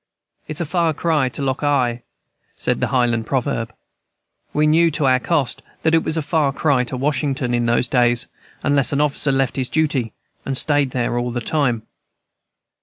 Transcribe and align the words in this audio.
"It's 0.47 0.59
a 0.59 0.65
far 0.65 0.95
cry 0.95 1.29
to 1.29 1.43
Loch 1.43 1.61
Awe," 1.61 1.97
said 2.55 2.79
the 2.79 2.87
Highland 2.87 3.27
proverb. 3.27 3.71
We 4.51 4.65
knew 4.65 4.89
to 4.89 5.05
our 5.05 5.19
cost 5.19 5.61
that 5.83 5.93
it 5.93 6.03
was 6.03 6.17
a 6.17 6.23
far 6.23 6.51
cry 6.51 6.83
to 6.85 6.97
Washington 6.97 7.53
in 7.53 7.67
those 7.67 7.87
days, 7.87 8.25
unless 8.63 8.91
an 8.91 8.99
officer 8.99 9.31
left 9.31 9.57
his 9.57 9.69
duty 9.69 10.11
and 10.43 10.57
stayed 10.57 10.89
there 10.89 11.19
all 11.19 11.29
the 11.29 11.39
time. 11.39 11.83